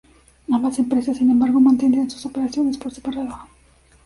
Ambas 0.51 0.79
empresas, 0.79 1.17
sin 1.17 1.29
embargo, 1.29 1.59
mantendrían 1.59 2.09
sus 2.09 2.25
operaciones 2.25 2.79
por 2.79 2.91
separado. 2.91 3.47